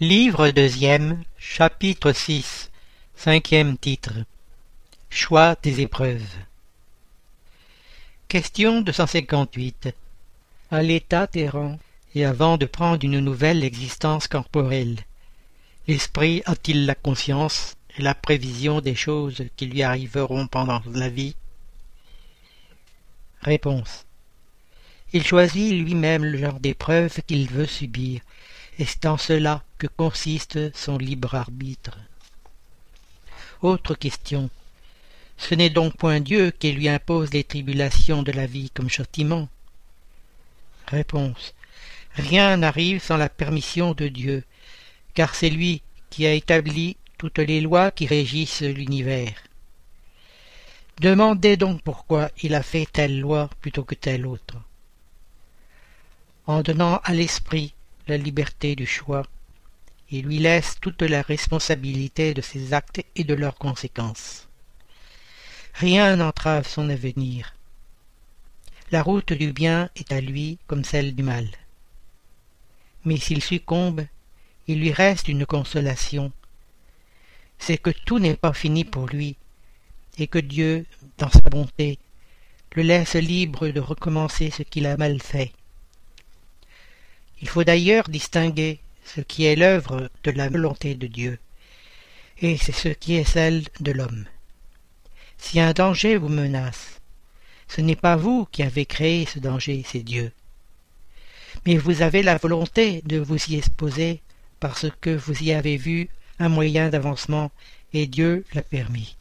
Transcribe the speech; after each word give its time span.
Livre 0.00 0.50
deuxième, 0.50 1.22
chapitre 1.38 2.10
six, 2.10 2.72
cinquième 3.14 3.78
titre. 3.78 4.24
Choix 5.08 5.54
des 5.62 5.82
épreuves. 5.82 6.34
Question 8.26 8.80
258. 8.80 9.94
À 10.72 10.82
l'état 10.82 11.28
errant, 11.36 11.78
et 12.16 12.24
avant 12.24 12.58
de 12.58 12.66
prendre 12.66 13.04
une 13.04 13.20
nouvelle 13.20 13.62
existence 13.62 14.26
corporelle, 14.26 14.98
l'esprit 15.86 16.42
a-t-il 16.44 16.86
la 16.86 16.96
conscience 16.96 17.76
et 17.96 18.02
la 18.02 18.16
prévision 18.16 18.80
des 18.80 18.96
choses 18.96 19.44
qui 19.54 19.66
lui 19.66 19.84
arriveront 19.84 20.48
pendant 20.48 20.82
la 20.92 21.08
vie? 21.08 21.36
Réponse. 23.42 24.06
Il 25.12 25.24
choisit 25.24 25.72
lui-même 25.72 26.24
le 26.24 26.38
genre 26.38 26.58
d'épreuve 26.58 27.20
qu'il 27.28 27.48
veut 27.48 27.66
subir 27.66 28.22
et 28.78 28.84
c'est 28.84 29.06
en 29.06 29.16
cela 29.16 29.62
consiste 29.86 30.74
son 30.76 30.98
libre 30.98 31.34
arbitre. 31.34 31.98
Autre 33.62 33.94
question. 33.94 34.50
Ce 35.36 35.54
n'est 35.54 35.70
donc 35.70 35.96
point 35.96 36.20
Dieu 36.20 36.50
qui 36.50 36.72
lui 36.72 36.88
impose 36.88 37.32
les 37.32 37.44
tribulations 37.44 38.22
de 38.22 38.32
la 38.32 38.46
vie 38.46 38.70
comme 38.70 38.88
châtiment? 38.88 39.48
Réponse. 40.86 41.54
Rien 42.14 42.56
n'arrive 42.58 43.02
sans 43.02 43.16
la 43.16 43.28
permission 43.28 43.94
de 43.94 44.08
Dieu, 44.08 44.44
car 45.14 45.34
c'est 45.34 45.50
lui 45.50 45.82
qui 46.10 46.26
a 46.26 46.32
établi 46.32 46.96
toutes 47.18 47.38
les 47.38 47.60
lois 47.60 47.90
qui 47.90 48.06
régissent 48.06 48.62
l'univers. 48.62 49.34
Demandez 51.00 51.56
donc 51.56 51.82
pourquoi 51.82 52.30
il 52.42 52.54
a 52.54 52.62
fait 52.62 52.86
telle 52.86 53.18
loi 53.18 53.50
plutôt 53.60 53.82
que 53.82 53.96
telle 53.96 54.26
autre. 54.26 54.56
En 56.46 56.62
donnant 56.62 57.00
à 57.02 57.12
l'esprit 57.12 57.74
la 58.06 58.16
liberté 58.16 58.76
du 58.76 58.86
choix. 58.86 59.26
Lui 60.22 60.38
laisse 60.38 60.76
toute 60.80 61.02
la 61.02 61.22
responsabilité 61.22 62.34
de 62.34 62.40
ses 62.40 62.72
actes 62.72 63.02
et 63.16 63.24
de 63.24 63.34
leurs 63.34 63.56
conséquences. 63.56 64.48
Rien 65.74 66.16
n'entrave 66.16 66.68
son 66.68 66.88
avenir. 66.88 67.54
La 68.90 69.02
route 69.02 69.32
du 69.32 69.52
bien 69.52 69.90
est 69.96 70.12
à 70.12 70.20
lui 70.20 70.58
comme 70.66 70.84
celle 70.84 71.14
du 71.14 71.22
mal. 71.22 71.48
Mais 73.04 73.16
s'il 73.16 73.42
succombe, 73.42 74.06
il 74.66 74.80
lui 74.80 74.92
reste 74.92 75.28
une 75.28 75.46
consolation. 75.46 76.32
C'est 77.58 77.78
que 77.78 77.90
tout 77.90 78.18
n'est 78.18 78.36
pas 78.36 78.52
fini 78.52 78.84
pour 78.84 79.06
lui, 79.06 79.36
et 80.18 80.26
que 80.26 80.38
Dieu, 80.38 80.86
dans 81.18 81.30
sa 81.30 81.40
bonté, 81.40 81.98
le 82.74 82.82
laisse 82.82 83.14
libre 83.14 83.68
de 83.68 83.80
recommencer 83.80 84.50
ce 84.50 84.62
qu'il 84.62 84.86
a 84.86 84.96
mal 84.96 85.20
fait. 85.20 85.52
Il 87.42 87.48
faut 87.48 87.64
d'ailleurs 87.64 88.08
distinguer 88.08 88.80
ce 89.04 89.20
qui 89.20 89.44
est 89.44 89.56
l'œuvre 89.56 90.10
de 90.24 90.30
la 90.30 90.48
volonté 90.48 90.94
de 90.94 91.06
Dieu, 91.06 91.38
et 92.40 92.56
c'est 92.56 92.72
ce 92.72 92.88
qui 92.88 93.14
est 93.14 93.24
celle 93.24 93.64
de 93.80 93.92
l'homme. 93.92 94.24
Si 95.38 95.60
un 95.60 95.72
danger 95.72 96.16
vous 96.16 96.28
menace, 96.28 97.00
ce 97.68 97.80
n'est 97.80 97.96
pas 97.96 98.16
vous 98.16 98.46
qui 98.50 98.62
avez 98.62 98.86
créé 98.86 99.26
ce 99.26 99.38
danger, 99.38 99.84
c'est 99.86 100.02
Dieu. 100.02 100.32
Mais 101.66 101.76
vous 101.76 102.02
avez 102.02 102.22
la 102.22 102.36
volonté 102.36 103.02
de 103.04 103.18
vous 103.18 103.38
y 103.50 103.56
exposer 103.56 104.20
parce 104.60 104.86
que 105.00 105.10
vous 105.10 105.42
y 105.42 105.52
avez 105.52 105.76
vu 105.76 106.08
un 106.38 106.48
moyen 106.48 106.88
d'avancement 106.88 107.50
et 107.92 108.06
Dieu 108.06 108.44
l'a 108.54 108.62
permis. 108.62 109.16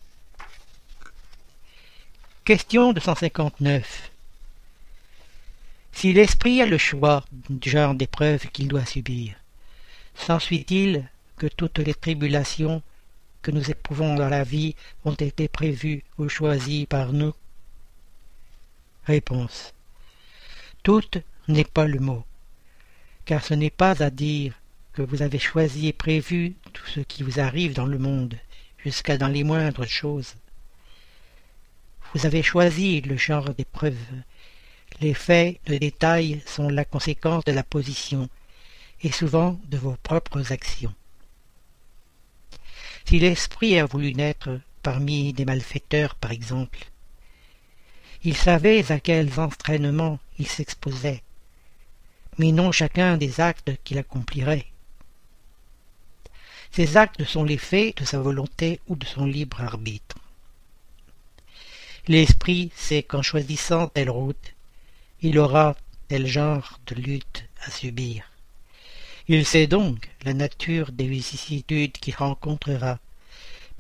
Question 2.46 2.94
259 2.94 4.12
si 5.94 6.12
l'esprit 6.12 6.62
a 6.62 6.66
le 6.66 6.78
choix 6.78 7.24
du 7.50 7.70
genre 7.70 7.94
d'épreuve 7.94 8.48
qu'il 8.48 8.68
doit 8.68 8.86
subir, 8.86 9.36
s'ensuit-il 10.16 11.10
que 11.38 11.48
toutes 11.48 11.80
les 11.80 11.94
tribulations 11.94 12.82
que 13.42 13.52
nous 13.52 13.72
éprouvons 13.72 14.16
dans 14.16 14.30
la 14.30 14.44
vie 14.44 14.76
ont 15.06 15.14
été 15.14 15.48
prévues 15.48 16.04
ou 16.18 16.30
choisies 16.30 16.86
par 16.86 17.14
nous? 17.14 17.34
Réponse. 19.06 19.74
Toutes 20.84 21.18
n'est 21.48 21.66
pas 21.66 21.88
le 21.88 22.00
mot, 22.00 22.24
car 23.26 23.44
ce 23.44 23.54
n'est 23.54 23.70
pas 23.70 24.02
à 24.02 24.10
dire 24.10 24.54
que 24.94 25.02
vous 25.02 25.22
avez 25.22 25.40
choisi 25.40 25.88
et 25.88 25.94
prévu 25.94 26.56
tout 26.72 26.86
ce 26.86 27.00
qui 27.00 27.24
vous 27.24 27.40
arrive 27.40 27.74
dans 27.74 27.86
le 27.86 27.98
monde, 27.98 28.36
jusqu'à 28.78 29.18
dans 29.18 29.28
les 29.28 29.44
moindres 29.44 29.88
choses. 29.88 30.36
Vous 32.14 32.26
avez 32.26 32.44
choisi 32.44 33.02
le 33.02 33.18
genre 33.18 33.54
d'épreuve 33.54 33.98
les 35.02 35.14
faits, 35.14 35.60
de 35.66 35.78
détail 35.78 36.42
sont 36.46 36.70
la 36.70 36.86
conséquence 36.86 37.44
de 37.46 37.52
la 37.52 37.64
position, 37.64 38.30
et 39.04 39.12
souvent 39.12 39.60
de 39.66 39.78
vos 39.78 39.96
propres 40.02 40.52
actions. 40.52 40.94
Si 43.06 43.20
l'esprit 43.20 43.78
a 43.78 43.86
voulu 43.86 44.14
naître 44.14 44.60
parmi 44.82 45.34
des 45.34 45.46
malfaiteurs, 45.46 46.16
par 46.16 46.32
exemple, 46.32 46.80
il 48.24 48.36
savait 48.36 48.92
à 48.92 49.00
quels 49.00 49.40
entraînements 49.40 50.20
il 50.40 50.48
s'exposait, 50.48 51.22
mais 52.38 52.52
non 52.52 52.72
chacun 52.72 53.18
des 53.18 53.42
actes 53.42 53.72
qu'il 53.84 53.98
accomplirait. 53.98 54.68
Ces 56.72 56.98
actes 56.98 57.26
sont 57.26 57.44
les 57.44 57.58
faits 57.58 57.98
de 57.98 58.06
sa 58.06 58.20
volonté 58.20 58.80
ou 58.88 58.96
de 58.96 59.06
son 59.06 59.26
libre 59.26 59.62
arbitre. 59.62 60.18
L'esprit 62.08 62.72
sait 62.76 63.04
qu'en 63.04 63.22
choisissant 63.22 63.88
telle 63.88 64.10
route, 64.10 64.54
il 65.22 65.38
aura 65.38 65.76
tel 66.08 66.26
genre 66.26 66.80
de 66.88 66.96
lutte 66.96 67.46
à 67.62 67.70
subir. 67.70 68.33
Il 69.28 69.46
sait 69.46 69.68
donc 69.68 70.10
la 70.24 70.34
nature 70.34 70.92
des 70.92 71.08
vicissitudes 71.08 71.94
qu'il 71.94 72.16
rencontrera, 72.16 73.00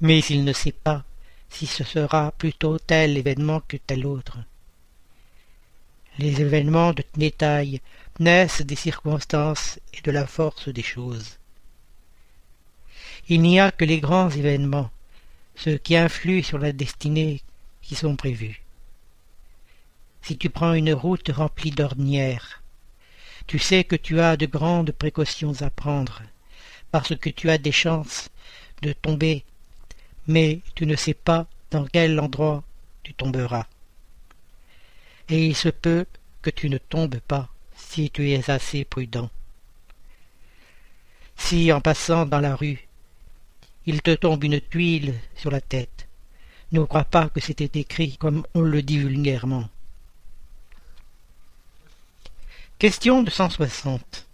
mais 0.01 0.19
il 0.19 0.43
ne 0.43 0.53
sait 0.53 0.71
pas 0.71 1.03
si 1.49 1.67
ce 1.67 1.83
sera 1.83 2.31
plutôt 2.31 2.79
tel 2.79 3.17
événement 3.17 3.61
que 3.67 3.77
tel 3.77 4.05
autre. 4.05 4.37
Les 6.17 6.41
événements 6.41 6.93
de 6.93 7.03
détail 7.15 7.81
naissent 8.19 8.61
des 8.61 8.75
circonstances 8.75 9.79
et 9.93 10.01
de 10.01 10.11
la 10.11 10.25
force 10.25 10.69
des 10.69 10.83
choses. 10.83 11.37
Il 13.29 13.41
n'y 13.41 13.59
a 13.59 13.71
que 13.71 13.85
les 13.85 13.99
grands 13.99 14.29
événements, 14.29 14.89
ceux 15.55 15.77
qui 15.77 15.95
influent 15.95 16.43
sur 16.43 16.59
la 16.59 16.71
destinée, 16.71 17.41
qui 17.81 17.95
sont 17.95 18.15
prévus 18.15 18.63
si 20.23 20.37
tu 20.37 20.49
prends 20.49 20.73
une 20.73 20.93
route 20.93 21.29
remplie 21.29 21.71
d'ornières. 21.71 22.62
Tu 23.47 23.59
sais 23.59 23.83
que 23.83 23.95
tu 23.95 24.19
as 24.19 24.37
de 24.37 24.45
grandes 24.45 24.91
précautions 24.91 25.61
à 25.61 25.69
prendre, 25.69 26.21
parce 26.91 27.15
que 27.15 27.29
tu 27.29 27.49
as 27.49 27.57
des 27.57 27.71
chances 27.71 28.29
de 28.81 28.93
tomber, 28.93 29.43
mais 30.27 30.61
tu 30.75 30.85
ne 30.85 30.95
sais 30.95 31.13
pas 31.13 31.47
dans 31.71 31.85
quel 31.85 32.19
endroit 32.19 32.63
tu 33.03 33.13
tomberas. 33.13 33.67
Et 35.29 35.47
il 35.47 35.55
se 35.55 35.69
peut 35.69 36.05
que 36.41 36.49
tu 36.49 36.69
ne 36.69 36.77
tombes 36.77 37.19
pas 37.19 37.49
si 37.75 38.09
tu 38.09 38.31
es 38.31 38.49
assez 38.49 38.85
prudent. 38.85 39.29
Si 41.35 41.71
en 41.71 41.81
passant 41.81 42.25
dans 42.25 42.39
la 42.39 42.55
rue, 42.55 42.87
il 43.85 44.01
te 44.01 44.15
tombe 44.15 44.43
une 44.43 44.61
tuile 44.61 45.13
sur 45.35 45.51
la 45.51 45.61
tête, 45.61 46.07
ne 46.71 46.83
crois 46.83 47.03
pas 47.03 47.29
que 47.29 47.39
c'était 47.39 47.79
écrit 47.79 48.17
comme 48.17 48.45
on 48.53 48.61
le 48.61 48.81
dit 48.81 48.97
vulgairement. 48.97 49.69
Question 52.83 53.25
cent 53.27 53.49
soixante. 53.49 54.27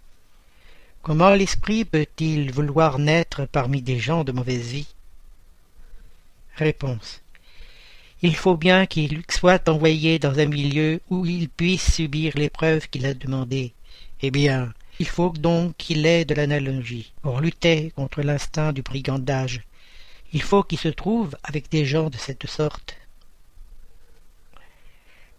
Comment 1.02 1.30
l'esprit 1.30 1.84
peut-il 1.84 2.50
vouloir 2.50 2.98
naître 2.98 3.46
parmi 3.46 3.80
des 3.80 4.00
gens 4.00 4.24
de 4.24 4.32
mauvaise 4.32 4.72
vie? 4.72 4.88
Réponse. 6.56 7.20
Il 8.22 8.34
faut 8.34 8.56
bien 8.56 8.86
qu'il 8.86 9.22
soit 9.28 9.68
envoyé 9.68 10.18
dans 10.18 10.36
un 10.40 10.46
milieu 10.46 11.00
où 11.10 11.26
il 11.26 11.48
puisse 11.48 11.94
subir 11.94 12.32
l'épreuve 12.34 12.88
qu'il 12.88 13.06
a 13.06 13.14
demandée. 13.14 13.72
Eh 14.20 14.32
bien, 14.32 14.74
il 14.98 15.06
faut 15.06 15.30
donc 15.30 15.76
qu'il 15.76 16.04
ait 16.04 16.24
de 16.24 16.34
l'analogie 16.34 17.12
pour 17.22 17.40
lutter 17.40 17.92
contre 17.94 18.20
l'instinct 18.20 18.72
du 18.72 18.82
brigandage. 18.82 19.60
Il 20.32 20.42
faut 20.42 20.64
qu'il 20.64 20.80
se 20.80 20.88
trouve 20.88 21.36
avec 21.44 21.70
des 21.70 21.86
gens 21.86 22.10
de 22.10 22.18
cette 22.18 22.48
sorte. 22.48 22.96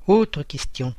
Autre 0.08 0.44
question. 0.44 0.96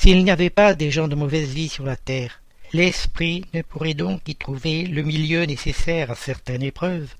S'il 0.00 0.24
n'y 0.24 0.30
avait 0.30 0.48
pas 0.48 0.72
des 0.72 0.90
gens 0.90 1.08
de 1.08 1.14
mauvaise 1.14 1.50
vie 1.50 1.68
sur 1.68 1.84
la 1.84 1.94
terre, 1.94 2.40
l'esprit 2.72 3.44
ne 3.52 3.60
pourrait 3.60 3.92
donc 3.92 4.26
y 4.26 4.34
trouver 4.34 4.86
le 4.86 5.02
milieu 5.02 5.44
nécessaire 5.44 6.10
à 6.10 6.14
certaines 6.14 6.62
épreuves 6.62 7.14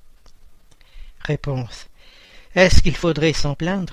Réponse. 1.20 1.88
Est-ce 2.54 2.80
qu'il 2.80 2.96
faudrait 2.96 3.34
s'en 3.34 3.54
plaindre? 3.54 3.92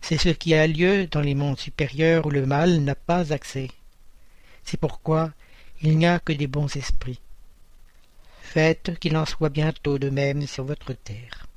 C'est 0.00 0.18
ce 0.18 0.28
qui 0.28 0.54
a 0.54 0.68
lieu 0.68 1.08
dans 1.08 1.20
les 1.20 1.34
mondes 1.34 1.58
supérieurs 1.58 2.26
où 2.26 2.30
le 2.30 2.46
mal 2.46 2.78
n'a 2.82 2.94
pas 2.94 3.32
accès. 3.32 3.72
C'est 4.62 4.78
pourquoi 4.78 5.32
il 5.82 5.98
n'y 5.98 6.06
a 6.06 6.20
que 6.20 6.32
des 6.32 6.46
bons 6.46 6.76
esprits. 6.76 7.18
Faites 8.40 9.00
qu'il 9.00 9.16
en 9.16 9.26
soit 9.26 9.48
bientôt 9.48 9.98
de 9.98 10.10
même 10.10 10.46
sur 10.46 10.62
votre 10.62 10.92
terre. 10.92 11.48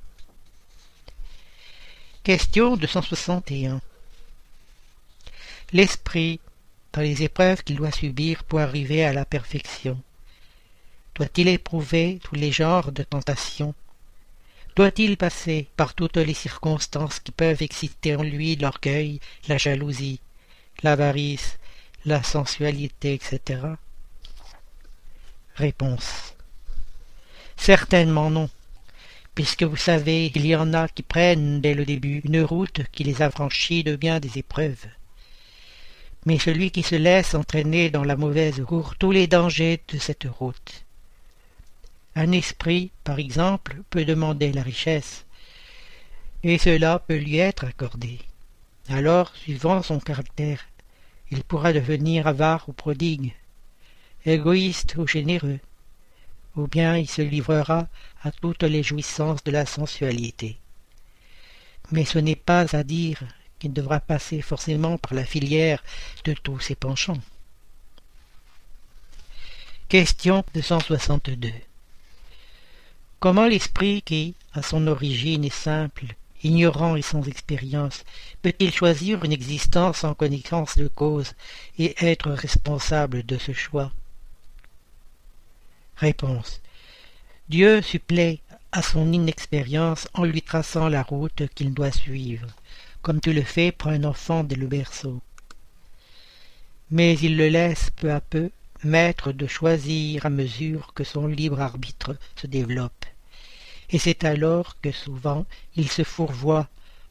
Question 2.24 2.76
261 2.76 3.82
l'esprit 5.74 6.40
dans 6.94 7.02
les 7.02 7.24
épreuves 7.24 7.64
qu'il 7.64 7.78
doit 7.78 7.92
subir 7.92 8.44
pour 8.44 8.60
arriver 8.60 9.06
à 9.06 9.14
la 9.14 9.26
perfection. 9.26 10.02
Doit-il 11.16 11.48
éprouver 11.48 12.20
tous 12.24 12.36
les 12.36 12.52
genres 12.52 12.92
de 12.92 13.04
tentations? 13.04 13.74
Doit-il 14.76 15.18
passer 15.18 15.68
par 15.76 15.94
toutes 15.94 16.18
les 16.18 16.34
circonstances 16.34 17.20
qui 17.20 17.32
peuvent 17.32 17.62
exciter 17.62 18.16
en 18.16 18.24
lui 18.24 18.56
l'orgueil, 18.56 19.20
la 19.48 19.58
jalousie, 19.58 20.20
l'avarice, 20.84 21.58
la 22.06 22.24
sensualité, 22.24 23.14
etc. 23.14 23.62
Réponse. 25.56 26.34
Certainement 27.58 28.30
non, 28.30 28.50
puisque 29.36 29.64
vous 29.64 29.78
savez 29.78 30.32
qu'il 30.32 30.46
y 30.46 30.56
en 30.56 30.74
a 30.74 30.88
qui 30.88 31.04
prennent 31.04 31.62
dès 31.62 31.74
le 31.74 31.86
début 31.86 32.22
une 32.26 32.42
route 32.42 32.82
qui 32.92 33.04
les 33.04 33.22
affranchit 33.22 33.84
de 33.84 33.96
bien 33.96 34.20
des 34.20 34.38
épreuves. 34.38 34.88
Mais 36.26 36.38
celui 36.38 36.72
qui 36.72 36.84
se 36.84 36.96
laisse 36.96 37.34
entraîner 37.34 37.90
dans 37.90 38.04
la 38.04 38.16
mauvaise 38.16 38.64
court 38.66 38.96
tous 38.96 39.12
les 39.12 39.28
dangers 39.28 39.82
de 39.88 39.98
cette 39.98 40.26
route. 40.26 40.86
Un 42.16 42.32
esprit, 42.32 42.92
par 43.04 43.20
exemple, 43.20 43.82
peut 43.90 44.06
demander 44.06 44.52
la 44.52 44.62
richesse, 44.62 45.26
et 46.44 46.58
cela 46.58 47.00
peut 47.00 47.18
lui 47.18 47.38
être 47.38 47.66
accordé. 47.66 48.20
Alors, 48.90 49.36
suivant 49.36 49.82
son 49.82 50.00
caractère, 50.00 50.68
il 51.32 51.44
pourra 51.44 51.72
devenir 51.72 52.28
avare 52.28 52.68
ou 52.68 52.74
prodigue, 52.74 53.34
égoïste 54.26 54.96
ou 54.98 55.08
généreux, 55.08 55.60
ou 56.56 56.68
bien 56.68 56.98
il 56.98 57.08
se 57.08 57.22
livrera 57.22 57.88
à 58.24 58.32
toutes 58.32 58.64
les 58.64 58.84
jouissances 58.84 59.44
de 59.44 59.52
la 59.52 59.66
sensualité. 59.66 60.58
Mais 61.92 62.06
ce 62.06 62.20
n'est 62.20 62.36
pas 62.36 62.76
à 62.76 62.84
dire 62.84 63.24
qu'il 63.62 63.74
devra 63.74 64.00
passer 64.00 64.42
forcément 64.42 64.98
par 64.98 65.14
la 65.14 65.24
filière 65.24 65.84
de 66.26 66.34
tous 66.34 66.60
ses 66.60 66.74
penchants. 66.74 67.22
Question 69.88 70.44
262 70.56 71.52
Comment 73.20 73.46
l'esprit 73.46 74.02
qui, 74.02 74.34
à 74.54 74.64
son 74.64 74.88
origine, 74.88 75.46
est 75.46 75.54
simple, 75.54 76.08
ignorant 76.44 76.96
et 76.96 77.04
sans 77.04 77.22
expérience, 77.28 78.04
peut-il 78.42 78.74
choisir 78.74 79.24
une 79.24 79.32
existence 79.32 80.04
en 80.04 80.16
connaissance 80.16 80.76
de 80.76 80.88
cause 80.88 81.34
et 81.78 81.94
être 82.04 82.32
responsable 82.32 83.24
de 83.24 83.38
ce 83.38 83.54
choix? 83.54 83.92
Réponse. 85.98 86.62
Dieu 87.48 87.84
supplée 87.84 88.42
à 88.72 88.82
son 88.82 89.14
inexpérience 89.14 90.08
en 90.16 90.24
lui 90.24 90.42
traçant 90.42 90.88
la 90.88 91.04
route 91.04 91.44
qu'il 91.54 91.76
doit 91.76 91.92
suivre, 91.92 92.48
comme 93.02 93.22
tu 93.22 93.34
le 93.34 93.44
fais 93.44 93.72
pour 93.72 93.92
un 93.92 94.04
enfant 94.04 94.44
dès 94.44 94.56
le 94.56 94.68
berceau. 94.68 95.22
Mais 96.90 97.16
il 97.16 97.38
le 97.38 97.50
laisse 97.50 97.90
peu 97.92 98.12
à 98.12 98.22
peu 98.22 98.52
maître 98.84 99.32
de 99.32 99.48
choisir 99.48 100.26
à 100.26 100.30
mesure 100.30 100.94
que 100.94 101.04
son 101.04 101.28
libre 101.28 101.62
arbitre 101.62 102.16
se 102.36 102.48
développe 102.48 103.06
et 103.92 104.00
c'est 104.00 104.24
alors 104.24 104.80
que 104.82 104.92
souvent 104.92 105.46
il 105.76 105.90
se 105.90 106.04
fourvoie 106.04 106.70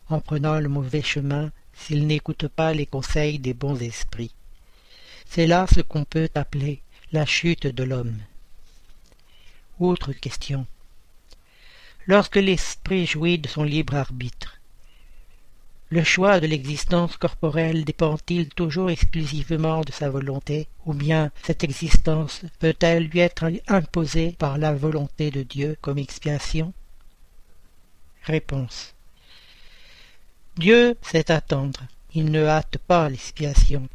en 0.09 0.21
prenant 0.21 0.59
le 0.59 0.69
mauvais 0.69 1.03
chemin 1.03 1.53
s'il 1.75 2.07
n'écoute 2.07 2.49
pas 2.49 2.73
les 2.75 2.87
conseils 2.87 3.39
des 3.39 3.55
bons 3.55 3.81
esprits. 3.81 4.35
C'est 5.27 5.47
là 5.47 5.67
ce 5.73 5.81
qu'on 5.81 6.05
peut 6.05 6.29
appeler 6.35 6.83
la 7.13 7.27
chute 7.27 7.67
de 7.67 7.85
l'homme. 7.85 8.19
Autre 9.79 10.13
question. 10.13 10.67
Lorsque 12.07 12.37
l'esprit 12.37 13.07
jouit 13.07 13.39
de 13.39 13.49
son 13.49 13.63
libre 13.63 13.95
arbitre, 13.95 14.60
le 15.93 16.05
choix 16.05 16.39
de 16.39 16.47
l'existence 16.47 17.17
corporelle 17.17 17.85
dépend-il 17.85 18.49
toujours 18.51 18.91
exclusivement 18.91 19.81
de 19.81 19.91
sa 19.91 20.09
volonté, 20.09 20.69
ou 20.87 20.95
bien 20.95 21.33
cette 21.43 21.65
existence 21.65 22.43
peut-elle 22.61 23.09
lui 23.09 23.19
être 23.19 23.51
imposée 23.67 24.37
par 24.39 24.57
la 24.57 24.73
volonté 24.73 25.33
de 25.33 25.43
Dieu 25.43 25.77
comme 25.81 25.99
expiation? 25.99 26.73
Réponse. 28.23 28.95
Dieu 30.57 30.97
sait 31.03 31.33
attendre, 31.33 31.81
il 32.15 32.31
ne 32.31 32.45
hâte 32.45 32.79
pas 32.79 33.09
l'expiation. 33.09 33.89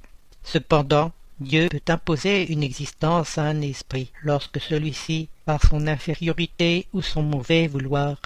Cependant, 0.43 1.13
Dieu 1.39 1.69
peut 1.69 1.81
imposer 1.87 2.51
une 2.51 2.63
existence 2.63 3.37
à 3.37 3.43
un 3.43 3.61
esprit 3.61 4.11
lorsque 4.21 4.59
celui-ci, 4.59 5.29
par 5.45 5.61
son 5.65 5.87
infériorité 5.87 6.87
ou 6.91 7.01
son 7.01 7.23
mauvais 7.23 7.67
vouloir, 7.67 8.17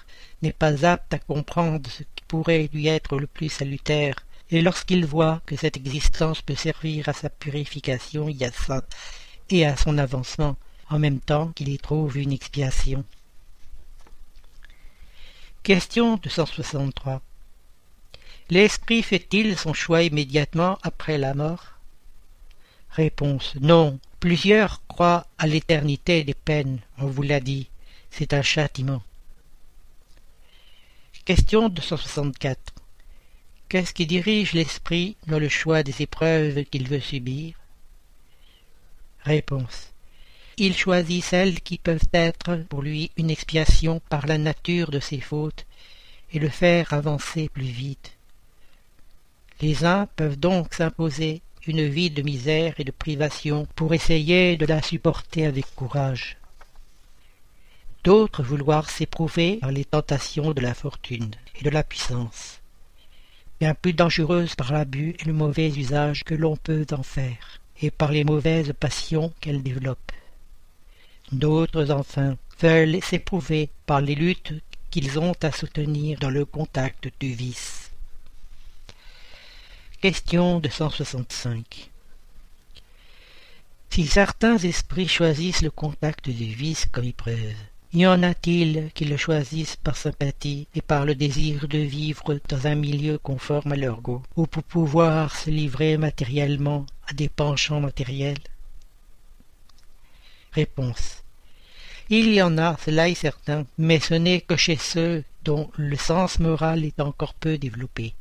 n'est 0.41 0.53
pas 0.53 0.85
apte 0.85 1.13
à 1.13 1.19
comprendre 1.19 1.89
ce 1.89 2.03
pourrait 2.29 2.69
lui 2.71 2.87
être 2.87 3.17
le 3.17 3.27
plus 3.27 3.49
salutaire, 3.49 4.15
et 4.51 4.61
lorsqu'il 4.61 5.05
voit 5.05 5.41
que 5.45 5.57
cette 5.57 5.75
existence 5.75 6.41
peut 6.41 6.55
servir 6.55 7.09
à 7.09 7.13
sa 7.13 7.29
purification 7.29 8.29
et 8.29 8.45
à, 8.45 8.81
et 9.49 9.65
à 9.65 9.75
son 9.75 9.97
avancement, 9.97 10.55
en 10.89 10.99
même 10.99 11.19
temps 11.19 11.51
qu'il 11.55 11.67
y 11.67 11.77
trouve 11.77 12.17
une 12.17 12.31
expiation. 12.31 13.03
Question 15.63 16.15
263. 16.17 17.21
L'esprit 18.49 19.03
fait-il 19.03 19.57
son 19.57 19.73
choix 19.73 20.03
immédiatement 20.03 20.79
après 20.81 21.17
la 21.17 21.33
mort? 21.33 21.73
Réponse. 22.91 23.53
Non. 23.59 23.99
Plusieurs 24.19 24.81
croient 24.87 25.27
à 25.37 25.47
l'éternité 25.47 26.23
des 26.23 26.33
peines, 26.33 26.79
on 26.97 27.07
vous 27.07 27.21
l'a 27.21 27.39
dit. 27.39 27.69
C'est 28.09 28.33
un 28.33 28.41
châtiment. 28.41 29.01
Question 31.29 31.69
264. 31.69 32.73
Qu'est-ce 33.69 33.93
qui 33.93 34.07
dirige 34.07 34.53
l'esprit 34.53 35.15
dans 35.27 35.37
le 35.37 35.47
choix 35.47 35.83
des 35.83 36.01
épreuves 36.01 36.63
qu'il 36.63 36.87
veut 36.87 36.99
subir? 36.99 37.53
Réponse. 39.19 39.91
Il 40.57 40.75
choisit 40.75 41.23
celles 41.23 41.61
qui 41.61 41.77
peuvent 41.77 42.09
être 42.13 42.65
pour 42.67 42.81
lui 42.81 43.11
une 43.15 43.29
expiation 43.29 44.01
par 44.09 44.25
la 44.25 44.39
nature 44.39 44.89
de 44.89 44.99
ses 44.99 45.19
fautes 45.19 45.67
et 46.33 46.39
le 46.39 46.49
faire 46.49 46.93
avancer 46.93 47.47
plus 47.47 47.61
vite. 47.61 48.17
Les 49.61 49.85
uns 49.85 50.07
peuvent 50.15 50.39
donc 50.39 50.73
s'imposer 50.73 51.43
une 51.67 51.87
vie 51.87 52.09
de 52.09 52.23
misère 52.23 52.73
et 52.79 52.83
de 52.83 52.91
privation 52.91 53.67
pour 53.75 53.93
essayer 53.93 54.57
de 54.57 54.65
la 54.65 54.81
supporter 54.81 55.45
avec 55.45 55.75
courage. 55.75 56.38
D'autres 58.03 58.43
vouloir 58.43 58.89
s'éprouver 58.89 59.57
par 59.57 59.71
les 59.71 59.83
tentations 59.83 60.51
de 60.53 60.61
la 60.61 60.73
fortune 60.73 61.31
et 61.59 61.63
de 61.63 61.69
la 61.69 61.83
puissance, 61.83 62.61
bien 63.59 63.73
plus 63.73 63.91
dangereuses 63.91 64.55
par 64.55 64.71
l'abus 64.71 65.15
et 65.19 65.25
le 65.25 65.33
mauvais 65.33 65.69
usage 65.69 66.23
que 66.23 66.33
l'on 66.33 66.55
peut 66.55 66.85
en 66.91 67.03
faire, 67.03 67.59
et 67.81 67.91
par 67.91 68.13
les 68.13 68.23
mauvaises 68.23 68.73
passions 68.79 69.33
qu'elles 69.41 69.63
développent. 69.63 70.13
D'autres 71.33 71.91
enfin 71.91 72.37
veulent 72.61 73.03
s'éprouver 73.03 73.69
par 73.85 73.99
les 73.99 74.15
luttes 74.15 74.53
qu'ils 74.91 75.19
ont 75.19 75.35
à 75.41 75.51
soutenir 75.51 76.19
dans 76.19 76.29
le 76.29 76.45
contact 76.45 77.09
du 77.19 77.33
vice. 77.33 77.91
Question 80.01 80.61
265 80.61 81.89
Si 83.89 84.07
certains 84.07 84.57
esprits 84.57 85.09
choisissent 85.09 85.61
le 85.61 85.69
contact 85.69 86.29
du 86.29 86.45
vice 86.45 86.87
comme 86.89 87.03
épreuve, 87.03 87.55
y 87.93 88.05
en 88.05 88.21
a-t-il 88.21 88.91
qui 88.93 89.05
le 89.05 89.17
choisissent 89.17 89.75
par 89.75 89.97
sympathie 89.97 90.67
et 90.75 90.81
par 90.81 91.05
le 91.05 91.15
désir 91.15 91.67
de 91.67 91.79
vivre 91.79 92.39
dans 92.47 92.67
un 92.67 92.75
milieu 92.75 93.17
conforme 93.17 93.71
à 93.71 93.75
leur 93.75 94.01
goût, 94.01 94.21
ou 94.35 94.45
pour 94.45 94.63
pouvoir 94.63 95.35
se 95.35 95.49
livrer 95.49 95.97
matériellement 95.97 96.85
à 97.07 97.13
des 97.13 97.29
penchants 97.29 97.81
matériels? 97.81 98.37
Réponse. 100.51 101.23
Il 102.11 102.33
y 102.33 102.41
en 102.41 102.57
a, 102.57 102.77
cela 102.83 103.07
est 103.07 103.15
certain, 103.15 103.65
mais 103.77 103.99
ce 103.99 104.15
n'est 104.15 104.41
que 104.41 104.55
chez 104.55 104.77
ceux 104.77 105.23
dont 105.43 105.69
le 105.77 105.95
sens 105.95 106.39
moral 106.39 106.83
est 106.83 106.99
encore 106.99 107.33
peu 107.33 107.57
développé. 107.57 108.13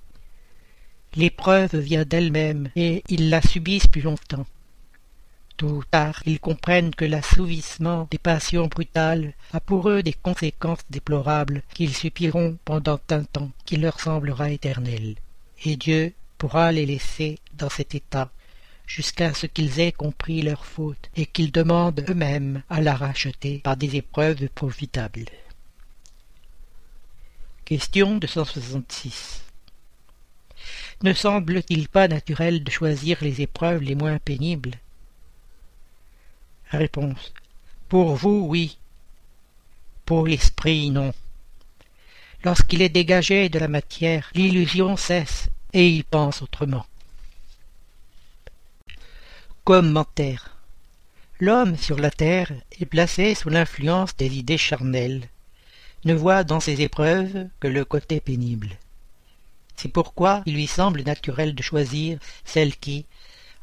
L'épreuve 1.14 1.76
vient 1.76 2.04
d'elle-même, 2.04 2.70
et 2.76 3.02
ils 3.08 3.30
la 3.30 3.40
subissent 3.40 3.86
plus 3.86 4.02
longtemps. 4.02 4.46
Tôt 5.58 5.66
ou 5.66 5.82
tard, 5.82 6.22
ils 6.24 6.38
comprennent 6.38 6.94
que 6.94 7.04
l'assouvissement 7.04 8.06
des 8.12 8.18
passions 8.18 8.68
brutales 8.68 9.34
a 9.52 9.58
pour 9.58 9.90
eux 9.90 10.04
des 10.04 10.12
conséquences 10.12 10.84
déplorables 10.88 11.62
qu'ils 11.74 11.96
subiront 11.96 12.56
pendant 12.64 13.00
un 13.10 13.24
temps 13.24 13.50
qui 13.64 13.76
leur 13.76 13.98
semblera 13.98 14.50
éternel. 14.50 15.16
Et 15.64 15.74
Dieu 15.74 16.12
pourra 16.38 16.70
les 16.70 16.86
laisser 16.86 17.40
dans 17.54 17.68
cet 17.70 17.96
état 17.96 18.30
jusqu'à 18.86 19.34
ce 19.34 19.46
qu'ils 19.46 19.80
aient 19.80 19.90
compris 19.90 20.42
leur 20.42 20.64
faute 20.64 21.10
et 21.16 21.26
qu'ils 21.26 21.50
demandent 21.50 22.04
eux-mêmes 22.08 22.62
à 22.70 22.80
la 22.80 22.94
racheter 22.94 23.58
par 23.58 23.76
des 23.76 23.96
épreuves 23.96 24.48
profitables. 24.50 25.26
Question 27.64 28.16
266 28.16 29.42
ne 31.02 31.12
semble-t-il 31.12 31.88
pas 31.88 32.08
naturel 32.08 32.64
de 32.64 32.70
choisir 32.72 33.18
les 33.22 33.40
épreuves 33.40 33.82
les 33.82 33.94
moins 33.94 34.18
pénibles? 34.18 34.72
Réponse. 36.70 37.32
Pour 37.88 38.14
vous, 38.16 38.46
oui. 38.48 38.78
Pour 40.04 40.26
l'esprit, 40.26 40.90
non. 40.90 41.12
Lorsqu'il 42.44 42.82
est 42.82 42.88
dégagé 42.88 43.48
de 43.48 43.58
la 43.58 43.68
matière, 43.68 44.30
l'illusion 44.34 44.96
cesse 44.96 45.48
et 45.72 45.88
il 45.88 46.04
pense 46.04 46.42
autrement. 46.42 46.86
Commentaire. 49.64 50.56
L'homme 51.40 51.76
sur 51.76 51.98
la 51.98 52.10
terre 52.10 52.52
est 52.80 52.86
placé 52.86 53.34
sous 53.34 53.48
l'influence 53.48 54.16
des 54.16 54.36
idées 54.36 54.58
charnelles, 54.58 55.28
ne 56.04 56.14
voit 56.14 56.44
dans 56.44 56.60
ses 56.60 56.80
épreuves 56.82 57.48
que 57.60 57.68
le 57.68 57.84
côté 57.84 58.20
pénible. 58.20 58.70
C'est 59.76 59.88
pourquoi 59.88 60.42
il 60.46 60.54
lui 60.54 60.66
semble 60.66 61.02
naturel 61.02 61.54
de 61.54 61.62
choisir 61.62 62.18
celles 62.44 62.76
qui, 62.76 63.06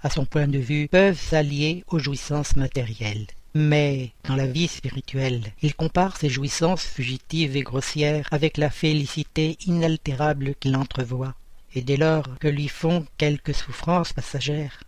à 0.05 0.11
son 0.11 0.23
point 0.23 0.47
de 0.47 0.59
vue, 0.59 0.87
peuvent 0.87 1.19
s'allier 1.19 1.83
aux 1.87 1.97
jouissances 1.97 2.55
matérielles. 2.55 3.25
Mais, 3.55 4.11
dans 4.27 4.35
la 4.35 4.45
vie 4.45 4.67
spirituelle, 4.67 5.41
il 5.63 5.73
compare 5.73 6.17
ces 6.17 6.29
jouissances 6.29 6.83
fugitives 6.83 7.57
et 7.57 7.63
grossières 7.63 8.27
avec 8.29 8.57
la 8.57 8.69
félicité 8.69 9.57
inaltérable 9.65 10.53
qu'il 10.59 10.75
entrevoit, 10.75 11.33
et 11.73 11.81
dès 11.81 11.97
lors 11.97 12.37
que 12.37 12.47
lui 12.47 12.67
font 12.67 13.07
quelques 13.17 13.55
souffrances 13.55 14.13
passagères. 14.13 14.83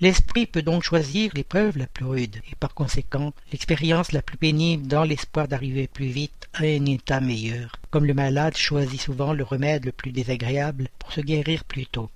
L'esprit 0.00 0.46
peut 0.46 0.62
donc 0.62 0.84
choisir 0.84 1.32
l'épreuve 1.34 1.76
la 1.76 1.88
plus 1.88 2.04
rude, 2.04 2.40
et 2.48 2.54
par 2.54 2.72
conséquent 2.72 3.32
l'expérience 3.50 4.12
la 4.12 4.22
plus 4.22 4.36
pénible 4.36 4.86
dans 4.86 5.02
l'espoir 5.02 5.48
d'arriver 5.48 5.88
plus 5.88 6.06
vite 6.06 6.48
à 6.54 6.62
un 6.62 6.86
état 6.86 7.20
meilleur, 7.20 7.72
comme 7.90 8.04
le 8.04 8.14
malade 8.14 8.56
choisit 8.56 9.00
souvent 9.00 9.32
le 9.32 9.42
remède 9.42 9.86
le 9.86 9.92
plus 9.92 10.12
désagréable 10.12 10.86
pour 11.00 11.10
se 11.10 11.20
guérir 11.20 11.64
plus 11.64 11.86
tôt. 11.86 12.10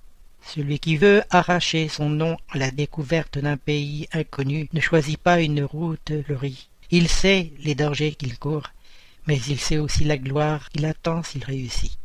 Celui 0.55 0.79
qui 0.79 0.95
veut 0.95 1.23
arracher 1.29 1.89
son 1.89 2.09
nom 2.09 2.37
à 2.49 2.57
la 2.57 2.71
découverte 2.71 3.37
d'un 3.37 3.57
pays 3.57 4.07
inconnu 4.13 4.69
ne 4.71 4.79
choisit 4.79 5.17
pas 5.17 5.41
une 5.41 5.61
route 5.61 6.23
fleurie. 6.23 6.69
Il 6.89 7.09
sait 7.09 7.51
les 7.59 7.75
dangers 7.75 8.13
qu'il 8.13 8.39
court, 8.39 8.69
mais 9.27 9.37
il 9.49 9.59
sait 9.59 9.77
aussi 9.77 10.05
la 10.05 10.17
gloire 10.17 10.69
qu'il 10.69 10.85
attend 10.85 11.21
s'il 11.21 11.43
réussit. 11.43 11.99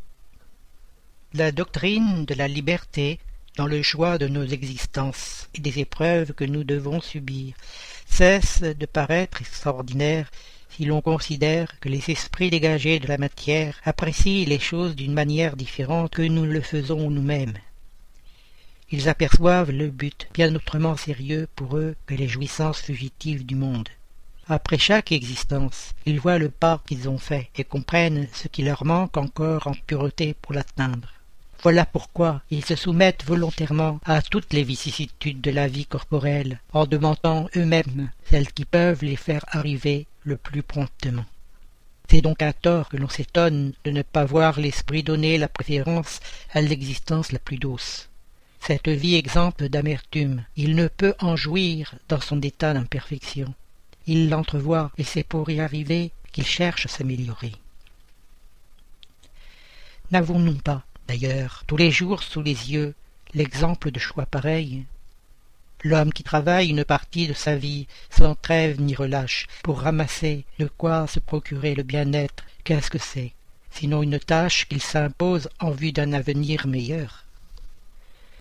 La 1.33 1.53
doctrine 1.53 2.25
de 2.25 2.33
la 2.33 2.49
liberté 2.49 3.17
dans 3.55 3.65
le 3.65 3.81
choix 3.81 4.17
de 4.17 4.27
nos 4.27 4.45
existences 4.45 5.49
et 5.55 5.61
des 5.61 5.79
épreuves 5.79 6.33
que 6.33 6.43
nous 6.43 6.65
devons 6.65 6.99
subir 6.99 7.55
cesse 8.09 8.61
de 8.61 8.85
paraître 8.85 9.39
extraordinaire 9.39 10.29
si 10.69 10.83
l'on 10.83 11.01
considère 11.01 11.79
que 11.79 11.87
les 11.87 12.11
esprits 12.11 12.49
dégagés 12.49 12.99
de 12.99 13.07
la 13.07 13.17
matière 13.17 13.79
apprécient 13.85 14.45
les 14.47 14.59
choses 14.59 14.97
d'une 14.97 15.13
manière 15.13 15.55
différente 15.55 16.11
que 16.11 16.23
nous 16.23 16.45
le 16.45 16.61
faisons 16.61 17.09
nous-mêmes. 17.09 17.53
Ils 18.95 19.09
aperçoivent 19.09 19.71
le 19.71 19.89
but 19.89 20.27
bien 20.35 20.53
autrement 20.53 20.95
sérieux 20.95 21.47
pour 21.55 21.77
eux 21.77 21.95
que 22.05 22.13
les 22.13 22.27
jouissances 22.27 22.79
fugitives 22.79 23.43
du 23.43 23.55
monde. 23.55 23.89
Après 24.47 24.77
chaque 24.77 25.11
existence, 25.11 25.95
ils 26.05 26.19
voient 26.19 26.37
le 26.37 26.51
pas 26.51 26.79
qu'ils 26.85 27.09
ont 27.09 27.17
fait 27.17 27.49
et 27.55 27.63
comprennent 27.63 28.27
ce 28.33 28.47
qui 28.47 28.61
leur 28.61 28.85
manque 28.85 29.17
encore 29.17 29.65
en 29.65 29.73
pureté 29.87 30.35
pour 30.39 30.53
l'atteindre. 30.53 31.11
Voilà 31.63 31.87
pourquoi 31.87 32.43
ils 32.51 32.63
se 32.63 32.75
soumettent 32.75 33.25
volontairement 33.25 33.99
à 34.05 34.21
toutes 34.21 34.53
les 34.53 34.63
vicissitudes 34.63 35.41
de 35.41 35.49
la 35.49 35.67
vie 35.67 35.87
corporelle, 35.87 36.59
en 36.71 36.85
demandant 36.85 37.49
eux-mêmes 37.57 38.11
celles 38.29 38.53
qui 38.53 38.63
peuvent 38.63 39.03
les 39.03 39.15
faire 39.15 39.43
arriver 39.47 40.05
le 40.21 40.37
plus 40.37 40.61
promptement. 40.61 41.25
C'est 42.11 42.21
donc 42.21 42.43
à 42.43 42.53
tort 42.53 42.89
que 42.89 42.97
l'on 42.97 43.09
s'étonne 43.09 43.73
de 43.85 43.89
ne 43.89 44.03
pas 44.03 44.25
voir 44.25 44.59
l'esprit 44.59 45.01
donner 45.01 45.39
la 45.39 45.47
préférence 45.47 46.19
à 46.53 46.61
l'existence 46.61 47.31
la 47.31 47.39
plus 47.39 47.57
douce. 47.57 48.07
Cette 48.65 48.87
vie 48.87 49.15
exempte 49.15 49.61
d'amertume, 49.65 50.45
il 50.55 50.75
ne 50.75 50.87
peut 50.87 51.15
en 51.19 51.35
jouir 51.35 51.95
dans 52.07 52.21
son 52.21 52.41
état 52.41 52.73
d'imperfection. 52.73 53.53
Il 54.07 54.29
l'entrevoit, 54.29 54.89
et 54.97 55.03
c'est 55.03 55.25
pour 55.25 55.49
y 55.49 55.59
arriver 55.59 56.13
qu'il 56.31 56.45
cherche 56.45 56.85
à 56.85 56.89
s'améliorer. 56.89 57.51
N'avons-nous 60.11 60.59
pas, 60.59 60.85
d'ailleurs, 61.09 61.65
tous 61.67 61.75
les 61.75 61.91
jours 61.91 62.23
sous 62.23 62.41
les 62.41 62.71
yeux, 62.71 62.95
l'exemple 63.33 63.91
de 63.91 63.99
choix 63.99 64.25
pareil? 64.25 64.85
L'homme 65.83 66.13
qui 66.13 66.23
travaille 66.23 66.69
une 66.69 66.85
partie 66.85 67.27
de 67.27 67.33
sa 67.33 67.57
vie 67.57 67.87
sans 68.11 68.33
trêve 68.33 68.79
ni 68.79 68.95
relâche 68.95 69.47
pour 69.61 69.81
ramasser 69.81 70.45
de 70.59 70.69
quoi 70.77 71.07
se 71.07 71.19
procurer 71.19 71.75
le 71.75 71.83
bien-être, 71.83 72.45
qu'est-ce 72.63 72.89
que 72.89 72.97
c'est? 72.97 73.33
Sinon 73.71 74.03
une 74.03 74.19
tâche 74.19 74.69
qu'il 74.69 74.81
s'impose 74.81 75.49
en 75.59 75.71
vue 75.71 75.91
d'un 75.91 76.13
avenir 76.13 76.65
meilleur 76.65 77.22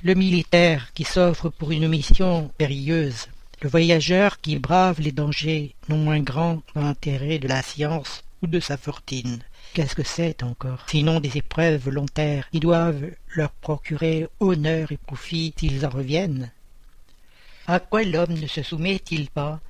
le 0.04 0.14
militaire 0.14 0.92
qui 0.94 1.04
s'offre 1.04 1.48
pour 1.48 1.70
une 1.70 1.86
mission 1.86 2.50
périlleuse, 2.58 3.28
le 3.60 3.68
voyageur 3.68 4.40
qui 4.40 4.58
brave 4.58 5.00
les 5.00 5.12
dangers 5.12 5.76
non 5.88 5.98
moins 5.98 6.18
grands 6.18 6.60
dans 6.74 6.80
l'intérêt 6.80 7.38
de 7.38 7.46
la 7.46 7.62
science 7.62 8.24
ou 8.42 8.48
de 8.48 8.58
sa 8.58 8.76
fortune. 8.76 9.38
Qu'est-ce 9.74 9.94
que 9.94 10.02
c'est 10.02 10.42
encore? 10.42 10.84
Sinon 10.88 11.20
des 11.20 11.36
épreuves 11.36 11.84
volontaires 11.84 12.50
qui 12.50 12.58
doivent 12.58 13.10
leur 13.36 13.52
procurer 13.52 14.26
honneur 14.40 14.90
et 14.90 14.96
profit 14.96 15.54
s'ils 15.56 15.86
en 15.86 15.90
reviennent. 15.90 16.50
À 17.68 17.78
quoi 17.78 18.02
l'homme 18.02 18.34
ne 18.34 18.48
se 18.48 18.64
soumet-il 18.64 19.30
pas 19.30 19.60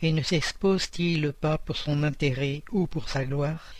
et 0.00 0.12
ne 0.12 0.22
s'expose-t-il 0.22 1.32
pas 1.32 1.58
pour 1.58 1.76
son 1.76 2.04
intérêt 2.04 2.62
ou 2.70 2.86
pour 2.86 3.08
sa 3.08 3.24
gloire? 3.24 3.74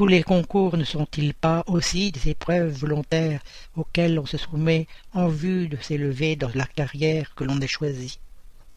Tous 0.00 0.06
les 0.06 0.22
concours 0.22 0.78
ne 0.78 0.84
sont-ils 0.84 1.34
pas 1.34 1.62
aussi 1.66 2.10
des 2.10 2.30
épreuves 2.30 2.72
volontaires 2.72 3.42
auxquelles 3.76 4.18
on 4.18 4.24
se 4.24 4.38
soumet 4.38 4.86
en 5.12 5.28
vue 5.28 5.68
de 5.68 5.76
s'élever 5.76 6.36
dans 6.36 6.50
la 6.54 6.64
carrière 6.64 7.34
que 7.34 7.44
l'on 7.44 7.60
a 7.60 7.66
choisie? 7.66 8.18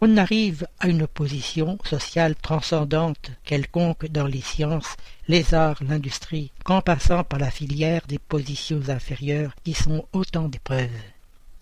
On 0.01 0.10
n'arrive 0.10 0.68
à 0.82 0.89
une 0.89 1.08
position 1.08 1.77
sociale 1.86 2.36
transcendante 2.36 3.32
quelconque 3.46 4.08
dans 4.08 4.27
les 4.27 4.42
sciences, 4.42 4.98
les 5.30 5.53
arts, 5.53 5.82
l'industrie, 5.88 6.51
qu'en 6.65 6.82
passant 6.82 7.24
par 7.24 7.39
la 7.39 7.51
filière 7.51 8.01
des 8.06 8.20
positions 8.20 8.89
inférieures 8.89 9.56
qui 9.63 9.74
sont 9.74 10.06
autant 10.12 10.50
d'épreuves. 10.50 10.89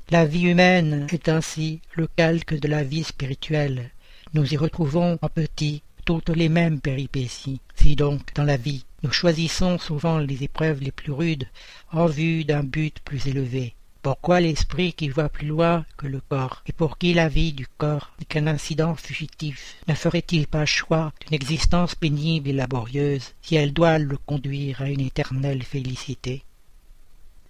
La 0.10 0.26
vie 0.26 0.50
humaine 0.50 1.06
est 1.12 1.30
ainsi 1.30 1.82
le 1.94 2.08
calque 2.08 2.60
de 2.60 2.68
la 2.68 2.84
vie 2.84 3.04
spirituelle. 3.04 3.92
Nous 4.34 4.56
y 4.56 4.58
retrouvons 4.58 5.20
en 5.22 5.30
petit 5.30 5.84
toutes 6.04 6.30
les 6.30 6.50
mêmes 6.50 6.82
péripéties. 6.82 7.62
Si 7.76 7.96
donc, 7.96 8.34
dans 8.34 8.44
la 8.44 8.58
vie, 8.58 8.86
nous 9.04 9.12
choisissons 9.12 9.80
souvent 9.80 10.20
les 10.20 10.44
épreuves 10.44 10.82
les 10.82 10.92
plus 10.92 11.12
rudes 11.12 11.48
en 11.92 12.06
vue 12.06 12.46
d'un 12.46 12.64
but 12.64 13.00
plus 13.00 13.28
élevé. 13.28 13.74
Pourquoi 14.04 14.40
l'esprit 14.40 14.94
qui 14.94 15.10
voit 15.10 15.30
plus 15.30 15.48
loin 15.48 15.86
que 15.98 16.08
le 16.08 16.22
corps, 16.22 16.64
et 16.66 16.74
pour 16.74 16.98
qui 16.98 17.14
la 17.14 17.30
vie 17.30 17.54
du 17.54 17.68
corps 17.68 18.12
n'est 18.20 18.26
qu'un 18.26 18.48
incident 18.48 18.96
fugitif, 18.96 19.76
ne 19.88 19.94
ferait-il 19.94 20.48
pas 20.48 20.66
choix 20.66 21.14
d'une 21.22 21.36
existence 21.36 21.94
pénible 21.94 22.50
et 22.50 22.54
laborieuse 22.54 23.34
si 23.42 23.56
elle 23.56 23.74
doit 23.74 24.00
le 24.00 24.18
conduire 24.18 24.82
à 24.82 24.90
une 24.90 25.02
éternelle 25.02 25.62
félicité? 25.64 26.44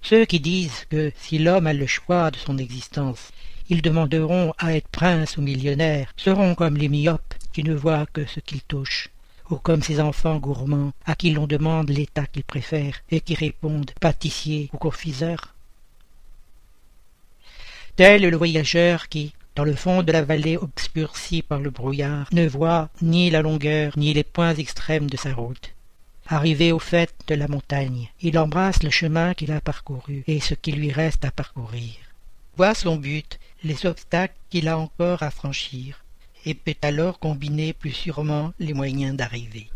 Ceux 0.01 0.25
qui 0.25 0.39
disent 0.39 0.85
que 0.89 1.13
si 1.15 1.37
l'homme 1.37 1.67
a 1.67 1.73
le 1.73 1.87
choix 1.87 2.31
de 2.31 2.37
son 2.37 2.57
existence, 2.57 3.31
ils 3.69 3.81
demanderont 3.81 4.53
à 4.57 4.75
être 4.75 4.89
prince 4.89 5.37
ou 5.37 5.41
millionnaire, 5.41 6.13
seront 6.17 6.55
comme 6.55 6.75
les 6.75 6.89
myopes 6.89 7.33
qui 7.53 7.63
ne 7.63 7.73
voient 7.73 8.07
que 8.07 8.25
ce 8.25 8.39
qu'ils 8.41 8.63
touchent 8.63 9.09
ou 9.51 9.57
comme 9.57 9.83
ces 9.83 9.99
enfants 9.99 10.37
gourmands 10.37 10.93
à 11.05 11.15
qui 11.15 11.31
l'on 11.31 11.45
demande 11.45 11.89
l'état 11.89 12.25
qu'ils 12.25 12.43
préfèrent 12.43 13.01
et 13.11 13.21
qui 13.21 13.35
répondent 13.35 13.91
pâtissier 13.99 14.69
ou 14.73 14.77
confiseur 14.77 15.53
Tel 17.97 18.23
est 18.23 18.31
le 18.31 18.37
voyageur 18.37 19.09
qui, 19.09 19.33
dans 19.55 19.65
le 19.65 19.75
fond 19.75 20.01
de 20.01 20.11
la 20.11 20.23
vallée 20.23 20.57
obscurcie 20.57 21.41
par 21.41 21.59
le 21.59 21.69
brouillard, 21.69 22.27
ne 22.31 22.47
voit 22.47 22.89
ni 23.01 23.29
la 23.29 23.41
longueur 23.41 23.91
ni 23.97 24.13
les 24.13 24.23
points 24.23 24.55
extrêmes 24.55 25.09
de 25.09 25.17
sa 25.17 25.33
route. 25.33 25.73
Arrivé 26.27 26.71
au 26.71 26.79
fait 26.79 27.13
de 27.27 27.35
la 27.35 27.49
montagne, 27.49 28.09
il 28.21 28.39
embrasse 28.39 28.83
le 28.83 28.89
chemin 28.89 29.33
qu'il 29.33 29.51
a 29.51 29.59
parcouru 29.59 30.23
et 30.27 30.39
ce 30.39 30.53
qui 30.53 30.71
lui 30.71 30.91
reste 30.91 31.25
à 31.25 31.31
parcourir. 31.31 31.95
Voit 32.55 32.73
son 32.73 32.95
but, 32.95 33.39
les 33.63 33.85
obstacles 33.85 34.35
qu'il 34.49 34.69
a 34.69 34.77
encore 34.77 35.23
à 35.23 35.31
franchir, 35.31 36.03
et 36.45 36.53
peut 36.53 36.75
alors 36.81 37.19
combiner 37.19 37.73
plus 37.73 37.91
sûrement 37.91 38.53
les 38.59 38.73
moyens 38.73 39.15
d'arriver. 39.15 39.69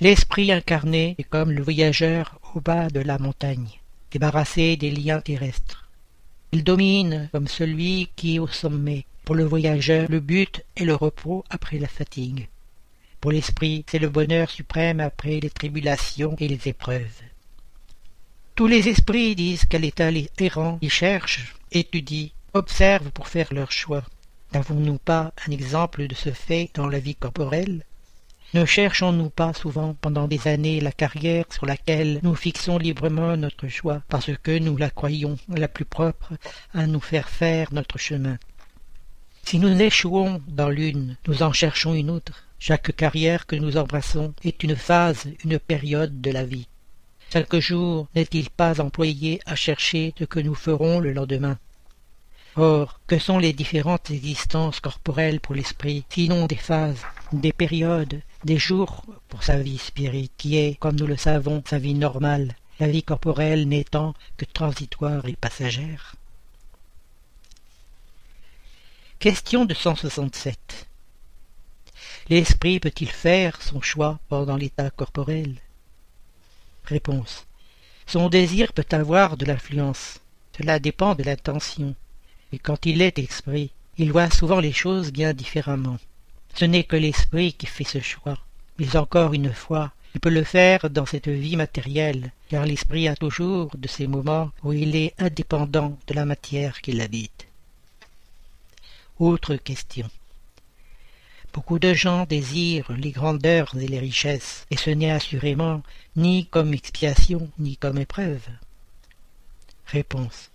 L'esprit 0.00 0.50
incarné 0.50 1.14
est 1.18 1.24
comme 1.24 1.52
le 1.52 1.62
voyageur 1.62 2.38
au 2.54 2.60
bas 2.60 2.88
de 2.88 3.00
la 3.00 3.18
montagne, 3.18 3.68
débarrassé 4.10 4.76
des 4.76 4.90
liens 4.90 5.20
terrestres. 5.20 5.88
Il 6.52 6.64
domine 6.64 7.28
comme 7.32 7.48
celui 7.48 8.10
qui 8.16 8.36
est 8.36 8.38
au 8.38 8.48
sommet. 8.48 9.06
Pour 9.24 9.36
le 9.36 9.44
voyageur, 9.44 10.10
le 10.10 10.20
but 10.20 10.64
est 10.76 10.84
le 10.84 10.94
repos 10.94 11.44
après 11.48 11.78
la 11.78 11.88
fatigue. 11.88 12.48
Pour 13.20 13.30
l'esprit, 13.30 13.84
c'est 13.88 14.00
le 14.00 14.08
bonheur 14.08 14.50
suprême 14.50 14.98
après 14.98 15.38
les 15.38 15.50
tribulations 15.50 16.34
et 16.40 16.48
les 16.48 16.68
épreuves. 16.68 17.22
Tous 18.56 18.66
les 18.66 18.88
esprits 18.88 19.36
disent 19.36 19.64
qu'à 19.64 19.78
l'état 19.78 20.10
errant, 20.38 20.78
ils 20.82 20.90
cherchent, 20.90 21.54
étudient, 21.70 22.30
observent 22.52 23.10
pour 23.12 23.28
faire 23.28 23.54
leur 23.54 23.70
choix. 23.70 24.04
N'avons-nous 24.54 24.98
pas 24.98 25.32
un 25.48 25.50
exemple 25.50 26.06
de 26.06 26.14
ce 26.14 26.30
fait 26.30 26.70
dans 26.74 26.86
la 26.86 26.98
vie 26.98 27.14
corporelle? 27.14 27.84
Ne 28.52 28.66
cherchons-nous 28.66 29.30
pas 29.30 29.54
souvent 29.54 29.94
pendant 29.98 30.28
des 30.28 30.46
années 30.46 30.78
la 30.80 30.92
carrière 30.92 31.46
sur 31.50 31.64
laquelle 31.64 32.20
nous 32.22 32.34
fixons 32.34 32.76
librement 32.76 33.34
notre 33.38 33.68
choix 33.68 34.02
parce 34.10 34.30
que 34.42 34.58
nous 34.58 34.76
la 34.76 34.90
croyons 34.90 35.38
la 35.48 35.68
plus 35.68 35.86
propre 35.86 36.34
à 36.74 36.86
nous 36.86 37.00
faire 37.00 37.30
faire 37.30 37.72
notre 37.72 37.96
chemin? 37.96 38.36
Si 39.42 39.58
nous 39.58 39.80
échouons 39.80 40.42
dans 40.48 40.68
l'une, 40.68 41.16
nous 41.26 41.42
en 41.42 41.54
cherchons 41.54 41.94
une 41.94 42.10
autre. 42.10 42.44
Chaque 42.58 42.94
carrière 42.94 43.46
que 43.46 43.56
nous 43.56 43.78
embrassons 43.78 44.34
est 44.44 44.62
une 44.62 44.76
phase, 44.76 45.28
une 45.44 45.58
période 45.58 46.20
de 46.20 46.30
la 46.30 46.44
vie. 46.44 46.68
Chaque 47.32 47.56
jour 47.56 48.06
n'est-il 48.14 48.50
pas 48.50 48.82
employé 48.82 49.40
à 49.46 49.54
chercher 49.54 50.12
ce 50.18 50.24
que 50.24 50.40
nous 50.40 50.54
ferons 50.54 51.00
le 51.00 51.14
lendemain? 51.14 51.58
Or, 52.56 53.00
que 53.06 53.18
sont 53.18 53.38
les 53.38 53.54
différentes 53.54 54.10
existences 54.10 54.80
corporelles 54.80 55.40
pour 55.40 55.54
l'esprit, 55.54 56.04
sinon 56.10 56.46
des 56.46 56.56
phases, 56.56 57.02
des 57.32 57.52
périodes, 57.52 58.20
des 58.44 58.58
jours 58.58 59.04
pour 59.28 59.42
sa 59.42 59.56
vie 59.56 59.78
spirite, 59.78 60.32
qui 60.36 60.58
est, 60.58 60.78
comme 60.78 60.96
nous 60.96 61.06
le 61.06 61.16
savons, 61.16 61.62
sa 61.66 61.78
vie 61.78 61.94
normale, 61.94 62.54
la 62.78 62.88
vie 62.88 63.02
corporelle 63.02 63.66
n'étant 63.68 64.14
que 64.36 64.44
transitoire 64.44 65.26
et 65.26 65.36
passagère 65.36 66.16
Question 69.18 69.64
de 69.64 69.72
167. 69.72 70.88
L'esprit 72.28 72.80
peut-il 72.80 73.08
faire 73.08 73.62
son 73.62 73.80
choix 73.80 74.18
pendant 74.28 74.56
l'état 74.56 74.90
corporel? 74.90 75.54
Réponse. 76.84 77.46
Son 78.06 78.28
désir 78.28 78.72
peut 78.72 78.84
avoir 78.90 79.36
de 79.36 79.46
l'influence. 79.46 80.18
Cela 80.56 80.80
dépend 80.80 81.14
de 81.14 81.22
l'intention. 81.22 81.94
Et 82.52 82.58
quand 82.58 82.86
il 82.86 83.02
est 83.02 83.18
esprit, 83.18 83.70
il 83.98 84.12
voit 84.12 84.30
souvent 84.30 84.60
les 84.60 84.72
choses 84.72 85.12
bien 85.12 85.32
différemment. 85.32 85.98
Ce 86.54 86.64
n'est 86.64 86.84
que 86.84 86.96
l'esprit 86.96 87.54
qui 87.54 87.66
fait 87.66 87.84
ce 87.84 88.00
choix. 88.00 88.38
Mais 88.78 88.96
encore 88.96 89.32
une 89.32 89.52
fois, 89.52 89.92
il 90.14 90.20
peut 90.20 90.30
le 90.30 90.44
faire 90.44 90.90
dans 90.90 91.06
cette 91.06 91.28
vie 91.28 91.56
matérielle, 91.56 92.32
car 92.48 92.66
l'esprit 92.66 93.08
a 93.08 93.16
toujours 93.16 93.70
de 93.76 93.88
ces 93.88 94.06
moments 94.06 94.50
où 94.62 94.72
il 94.72 94.94
est 94.94 95.14
indépendant 95.18 95.96
de 96.06 96.14
la 96.14 96.26
matière 96.26 96.80
qui 96.82 96.92
l'habite. 96.92 97.46
Autre 99.18 99.56
question. 99.56 100.08
Beaucoup 101.54 101.78
de 101.78 101.92
gens 101.92 102.24
désirent 102.24 102.92
les 102.92 103.10
grandeurs 103.10 103.74
et 103.78 103.86
les 103.86 103.98
richesses, 103.98 104.66
et 104.70 104.76
ce 104.76 104.90
n'est 104.90 105.10
assurément 105.10 105.82
ni 106.16 106.46
comme 106.46 106.74
expiation 106.74 107.50
ni 107.58 107.76
comme 107.76 107.98
épreuve. 107.98 108.46
Réponse. 109.86 110.51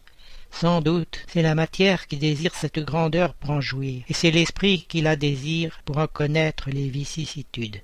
Sans 0.59 0.81
doute, 0.81 1.23
c'est 1.31 1.43
la 1.43 1.53
matière 1.53 2.07
qui 2.07 2.17
désire 2.17 2.55
cette 2.55 2.79
grandeur 2.79 3.35
pour 3.35 3.51
en 3.51 3.61
jouir, 3.61 4.03
et 4.09 4.13
c'est 4.13 4.31
l'esprit 4.31 4.85
qui 4.89 5.01
la 5.01 5.15
désire 5.15 5.79
pour 5.85 5.99
en 5.99 6.07
connaître 6.07 6.71
les 6.71 6.89
vicissitudes. 6.89 7.79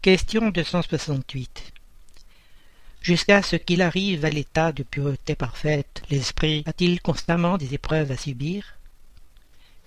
Question 0.00 0.48
268 0.48 1.74
Jusqu'à 3.02 3.42
ce 3.42 3.56
qu'il 3.56 3.82
arrive 3.82 4.24
à 4.24 4.30
l'état 4.30 4.72
de 4.72 4.82
pureté 4.82 5.34
parfaite, 5.34 6.02
l'esprit 6.08 6.62
a-t-il 6.64 7.02
constamment 7.02 7.58
des 7.58 7.74
épreuves 7.74 8.10
à 8.10 8.16
subir? 8.16 8.78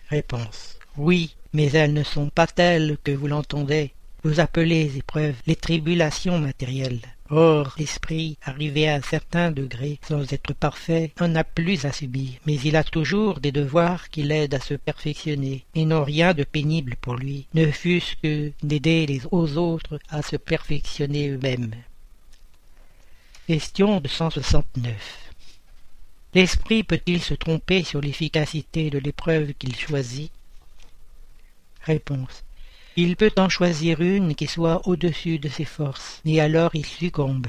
Réponse. 0.10 0.78
Oui, 0.98 1.36
mais 1.52 1.72
elles 1.72 1.94
ne 1.94 2.04
sont 2.04 2.30
pas 2.30 2.46
telles 2.46 3.00
que 3.04 3.12
vous 3.12 3.26
l'entendez. 3.26 3.92
Vous 4.24 4.40
appelez 4.40 4.98
épreuves 4.98 5.42
les 5.48 5.56
tribulations 5.56 6.38
matérielles. 6.38 7.02
Or, 7.34 7.74
l'esprit, 7.78 8.38
arrivé 8.44 8.90
à 8.90 8.96
un 8.96 9.02
certain 9.02 9.52
degré, 9.52 10.00
sans 10.06 10.34
être 10.34 10.54
parfait, 10.54 11.14
en 11.18 11.34
a 11.36 11.46
plus 11.46 11.86
à 11.86 11.94
subir, 11.94 12.34
mais 12.46 12.56
il 12.56 12.76
a 12.76 12.84
toujours 12.84 13.40
des 13.40 13.54
devoirs 13.54 14.10
qui 14.10 14.24
l'aident 14.24 14.56
à 14.56 14.60
se 14.60 14.74
perfectionner, 14.74 15.64
et 15.74 15.86
n'ont 15.86 16.04
rien 16.04 16.34
de 16.34 16.44
pénible 16.44 16.98
pour 17.00 17.16
lui, 17.16 17.48
ne 17.54 17.72
fût-ce 17.72 18.18
que 18.18 18.52
d'aider 18.64 19.06
les 19.06 19.22
autres 19.32 19.98
à 20.10 20.22
se 20.22 20.36
perfectionner 20.36 21.30
eux-mêmes. 21.30 21.72
Question 23.48 24.02
de 24.02 24.10
169. 24.10 24.94
L'esprit 26.34 26.84
peut-il 26.84 27.22
se 27.22 27.34
tromper 27.34 27.86
sur 27.86 28.02
l'efficacité 28.02 28.90
de 28.90 29.00
l'épreuve 29.00 29.54
qu'il 29.54 29.76
choisit? 29.78 30.32
Réponse. 31.84 32.44
Il 32.98 33.16
peut 33.16 33.32
en 33.38 33.48
choisir 33.48 34.02
une 34.02 34.36
qui 34.36 34.48
soit 34.48 34.86
au-dessus 34.86 35.40
de 35.40 35.48
ses 35.48 35.64
forces, 35.64 36.22
et 36.26 36.42
alors 36.42 36.76
il 36.76 36.86
succombe. 36.86 37.48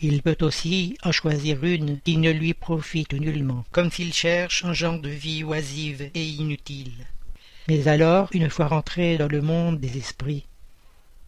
Il 0.00 0.20
peut 0.20 0.36
aussi 0.42 0.98
en 1.02 1.12
choisir 1.12 1.64
une 1.64 1.98
qui 2.00 2.18
ne 2.18 2.30
lui 2.30 2.52
profite 2.52 3.14
nullement, 3.14 3.64
comme 3.72 3.90
s'il 3.90 4.12
cherche 4.12 4.66
un 4.66 4.74
genre 4.74 5.00
de 5.00 5.08
vie 5.08 5.44
oisive 5.44 6.10
et 6.14 6.24
inutile. 6.24 7.06
Mais 7.68 7.88
alors, 7.88 8.28
une 8.32 8.50
fois 8.50 8.68
rentré 8.68 9.16
dans 9.16 9.28
le 9.28 9.40
monde 9.40 9.80
des 9.80 9.96
esprits, 9.96 10.44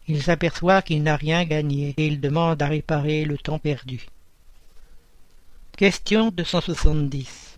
il 0.07 0.21
s'aperçoit 0.21 0.83
qu'il 0.83 1.01
n'a 1.01 1.15
rien 1.15 1.43
gagné 1.43 1.95
et 1.97 2.05
il 2.05 2.21
demande 2.21 2.61
à 2.61 2.67
réparer 2.67 3.25
le 3.25 3.37
temps 3.37 3.59
perdu. 3.59 4.05
Question 5.75 6.29
270. 6.29 7.48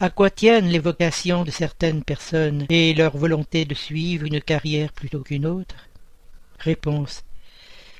À 0.00 0.10
quoi 0.10 0.30
tiennent 0.30 0.68
les 0.68 0.78
vocations 0.78 1.42
de 1.42 1.50
certaines 1.50 2.04
personnes 2.04 2.66
et 2.68 2.94
leur 2.94 3.16
volonté 3.16 3.64
de 3.64 3.74
suivre 3.74 4.26
une 4.26 4.40
carrière 4.40 4.92
plutôt 4.92 5.22
qu'une 5.22 5.44
autre? 5.44 5.74
Réponse. 6.60 7.24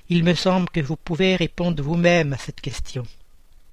Il 0.09 0.23
me 0.23 0.35
semble 0.35 0.69
que 0.71 0.79
vous 0.79 0.95
pouvez 0.95 1.35
répondre 1.35 1.83
vous-même 1.83 2.33
à 2.33 2.39
cette 2.39 2.61
question. 2.61 3.03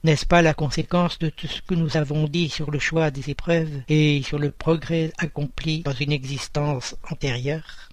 N'est-ce 0.04 0.26
pas 0.26 0.42
la 0.42 0.56
conséquence 0.56 1.20
de 1.20 1.30
tout 1.30 1.46
ce 1.46 1.62
que 1.62 1.76
nous 1.76 1.98
avons 1.98 2.28
dit 2.28 2.50
sur 2.50 2.72
le 2.72 2.80
choix 2.80 3.12
des 3.12 3.30
épreuves 3.30 3.84
et 3.90 4.24
sur 4.24 4.40
le 4.40 4.50
progrès 4.50 5.14
accompli 5.20 5.82
dans 5.84 5.94
une 5.94 6.12
existence 6.12 6.96
antérieure? 7.12 7.90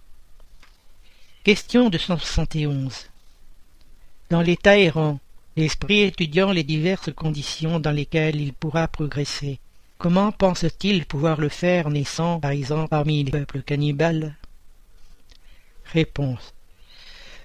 Question 1.44 1.90
de 1.90 1.98
171. 1.98 3.10
Dans 4.30 4.40
l'état 4.40 4.78
errant, 4.78 5.20
l'esprit 5.56 6.00
étudiant 6.00 6.52
les 6.52 6.64
diverses 6.64 7.12
conditions 7.12 7.80
dans 7.80 7.90
lesquelles 7.90 8.40
il 8.40 8.54
pourra 8.54 8.88
progresser, 8.88 9.60
comment 10.02 10.32
pense-t-il 10.32 11.06
pouvoir 11.06 11.40
le 11.40 11.48
faire 11.48 11.88
naissant, 11.88 12.40
par 12.40 12.50
exemple, 12.50 12.88
parmi 12.88 13.22
les 13.22 13.30
peuples 13.30 13.62
cannibales? 13.62 14.34
Réponse. 15.92 16.54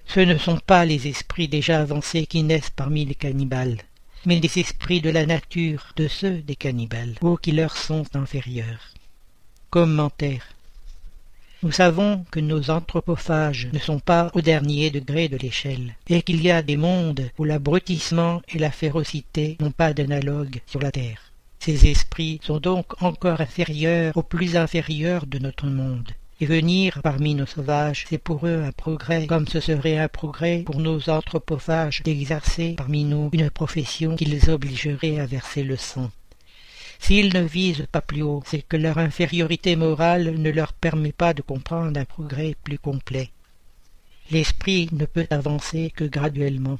Ce 0.07 0.21
ne 0.21 0.39
sont 0.39 0.57
pas 0.57 0.83
les 0.83 1.07
esprits 1.07 1.47
déjà 1.47 1.79
avancés 1.79 2.25
qui 2.25 2.41
naissent 2.41 2.71
parmi 2.71 3.05
les 3.05 3.13
cannibales, 3.13 3.77
mais 4.25 4.39
des 4.39 4.57
esprits 4.57 5.01
de 5.01 5.11
la 5.11 5.27
nature 5.27 5.93
de 5.97 6.07
ceux 6.07 6.39
des 6.39 6.55
cannibales, 6.55 7.13
ou 7.21 7.37
qui 7.37 7.51
leur 7.51 7.77
sont 7.77 8.07
inférieurs. 8.15 8.91
Commentaire. 9.69 10.47
Nous 11.61 11.71
savons 11.71 12.25
que 12.31 12.39
nos 12.39 12.71
anthropophages 12.71 13.67
ne 13.71 13.77
sont 13.77 13.99
pas 13.99 14.31
au 14.33 14.41
dernier 14.41 14.89
degré 14.89 15.29
de 15.29 15.37
l'échelle, 15.37 15.95
et 16.09 16.23
qu'il 16.23 16.41
y 16.41 16.49
a 16.49 16.63
des 16.63 16.77
mondes 16.77 17.29
où 17.37 17.43
l'abrutissement 17.43 18.41
et 18.47 18.57
la 18.57 18.71
férocité 18.71 19.57
n'ont 19.59 19.69
pas 19.69 19.93
d'analogue 19.93 20.59
sur 20.65 20.79
la 20.79 20.91
terre. 20.91 21.26
Ces 21.67 21.87
esprits 21.87 22.39
sont 22.43 22.61
donc 22.61 23.03
encore 23.03 23.41
inférieurs 23.41 24.15
aux 24.15 24.23
plus 24.23 24.55
inférieurs 24.55 25.27
de 25.27 25.37
notre 25.37 25.65
monde. 25.65 26.09
Et 26.39 26.45
venir 26.45 27.01
parmi 27.03 27.35
nos 27.35 27.45
sauvages, 27.45 28.05
c'est 28.07 28.17
pour 28.17 28.47
eux 28.47 28.63
un 28.65 28.71
progrès, 28.71 29.27
comme 29.27 29.49
ce 29.49 29.59
serait 29.59 29.97
un 29.97 30.07
progrès 30.07 30.63
pour 30.65 30.79
nos 30.79 31.09
anthropophages 31.09 32.03
d'exercer 32.03 32.75
parmi 32.77 33.03
nous 33.03 33.29
une 33.33 33.49
profession 33.49 34.15
qui 34.15 34.23
les 34.23 34.47
obligerait 34.49 35.19
à 35.19 35.25
verser 35.25 35.63
le 35.63 35.75
sang. 35.75 36.09
S'ils 36.99 37.33
ne 37.33 37.41
visent 37.41 37.85
pas 37.91 37.99
plus 37.99 38.21
haut, 38.21 38.43
c'est 38.45 38.61
que 38.61 38.77
leur 38.77 38.97
infériorité 38.97 39.75
morale 39.75 40.35
ne 40.37 40.49
leur 40.49 40.71
permet 40.71 41.11
pas 41.11 41.33
de 41.33 41.41
comprendre 41.41 41.99
un 41.99 42.05
progrès 42.05 42.55
plus 42.63 42.79
complet. 42.79 43.29
L'esprit 44.31 44.87
ne 44.93 45.03
peut 45.03 45.27
avancer 45.31 45.91
que 45.93 46.05
graduellement. 46.05 46.79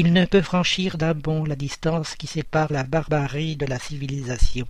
Il 0.00 0.12
ne 0.12 0.26
peut 0.26 0.42
franchir 0.42 0.96
d'un 0.96 1.12
bond 1.12 1.42
la 1.42 1.56
distance 1.56 2.14
qui 2.14 2.28
sépare 2.28 2.72
la 2.72 2.84
barbarie 2.84 3.56
de 3.56 3.66
la 3.66 3.80
civilisation. 3.80 4.68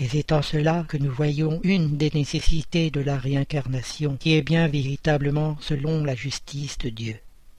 Et 0.00 0.08
c'est 0.08 0.32
en 0.32 0.42
cela 0.42 0.84
que 0.88 0.96
nous 0.96 1.12
voyons 1.12 1.60
une 1.62 1.96
des 1.96 2.10
nécessités 2.12 2.90
de 2.90 2.98
la 2.98 3.18
réincarnation, 3.18 4.16
qui 4.16 4.34
est 4.34 4.42
bien 4.42 4.66
véritablement 4.66 5.56
selon 5.60 6.02
la 6.02 6.16
justice 6.16 6.76
de 6.78 6.88
Dieu. 6.88 7.14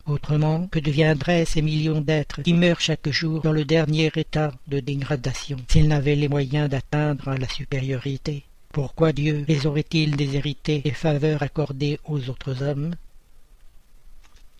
Autrement, 0.08 0.68
que 0.68 0.80
deviendraient 0.80 1.46
ces 1.46 1.62
millions 1.62 2.02
d'êtres 2.02 2.42
qui 2.42 2.54
meurent 2.54 2.82
chaque 2.82 3.10
jour 3.10 3.44
dans 3.44 3.54
le 3.54 3.64
dernier 3.64 4.12
état 4.18 4.52
de 4.68 4.82
dégradation 4.82 5.56
s'ils 5.70 5.88
n'avaient 5.88 6.16
les 6.16 6.28
moyens 6.28 6.70
d'atteindre 6.70 7.34
la 7.34 7.48
supériorité? 7.48 8.44
Pourquoi 8.74 9.14
Dieu 9.14 9.46
les 9.48 9.66
aurait-il 9.66 10.18
déshérités 10.18 10.80
des 10.80 10.92
faveurs 10.92 11.44
accordées 11.44 11.98
aux 12.04 12.30
autres 12.30 12.62
hommes? 12.62 12.94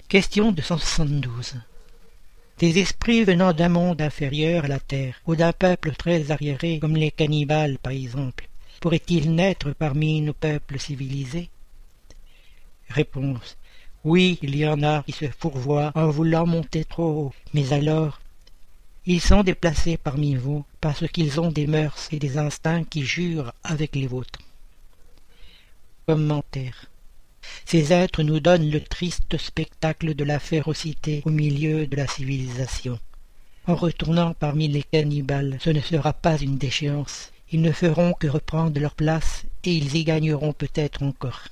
Question 0.08 0.54
272 0.54 1.56
Des 2.60 2.78
esprits 2.78 3.24
venant 3.24 3.54
d'un 3.54 3.70
monde 3.70 4.02
inférieur 4.02 4.66
à 4.66 4.68
la 4.68 4.80
terre, 4.80 5.22
ou 5.26 5.36
d'un 5.36 5.54
peuple 5.54 5.92
très 5.96 6.30
arriéré 6.32 6.80
comme 6.80 6.96
les 6.96 7.12
cannibales 7.12 7.78
par 7.78 7.94
exemple, 7.94 8.48
pourraient-ils 8.82 9.34
naître 9.34 9.72
parmi 9.72 10.22
nos 10.22 10.34
peuples 10.34 10.80
civilisés? 10.80 11.50
Réponse 12.90 13.58
oui, 14.06 14.40
il 14.42 14.56
y 14.56 14.66
en 14.66 14.82
a 14.82 15.04
qui 15.04 15.12
se 15.12 15.28
fourvoient 15.28 15.92
en 15.94 16.10
voulant 16.10 16.46
monter 16.46 16.86
trop 16.86 17.12
haut, 17.12 17.34
mais 17.54 17.74
alors 17.74 18.22
ils 19.06 19.20
sont 19.20 19.44
déplacés 19.44 19.98
parmi 19.98 20.36
vous 20.36 20.64
parce 20.80 21.06
qu'ils 21.08 21.40
ont 21.42 21.52
des 21.52 21.68
mœurs 21.68 22.08
et 22.12 22.20
des 22.20 22.38
instincts 22.38 22.86
qui 22.86 23.04
jurent 23.04 23.54
avec 23.64 23.96
les 23.96 24.08
vôtres. 24.08 24.40
Commentaire. 26.06 26.89
Ces 27.66 27.94
êtres 27.94 28.24
nous 28.24 28.40
donnent 28.40 28.70
le 28.70 28.82
triste 28.82 29.38
spectacle 29.38 30.16
de 30.16 30.24
la 30.24 30.40
férocité 30.40 31.22
au 31.26 31.30
milieu 31.30 31.88
de 31.88 31.96
la 31.96 32.08
civilisation. 32.08 33.00
En 33.68 33.76
retournant 33.76 34.34
parmi 34.34 34.68
les 34.68 34.84
cannibales, 34.84 35.58
ce 35.62 35.70
ne 35.70 35.82
sera 35.82 36.14
pas 36.14 36.38
une 36.38 36.58
déchéance. 36.58 37.32
Ils 37.52 37.62
ne 37.62 37.72
feront 37.72 38.14
que 38.14 38.28
reprendre 38.28 38.80
leur 38.80 38.96
place 38.96 39.44
et 39.64 39.74
ils 39.74 39.96
y 39.96 40.04
gagneront 40.04 40.54
peut-être 40.54 41.04
encore. 41.04 41.48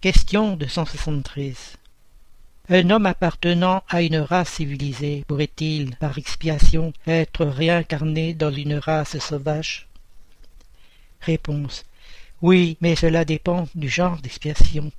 Question 0.00 0.56
de 0.56 0.66
173. 0.66 1.76
Un 2.68 2.90
homme 2.90 3.06
appartenant 3.06 3.82
à 3.88 4.00
une 4.02 4.18
race 4.18 4.54
civilisée 4.54 5.24
pourrait-il, 5.26 5.96
par 5.96 6.16
expiation, 6.18 6.92
être 7.06 7.44
réincarné 7.44 8.32
dans 8.32 8.52
une 8.52 8.74
race 8.74 9.18
sauvage? 9.18 9.88
Réponse. 11.20 11.84
Oui, 12.42 12.78
mais 12.80 12.96
cela 12.96 13.24
dépend 13.24 13.68
du 13.74 13.88
genre 13.88 14.16
d'expiation. 14.18 14.90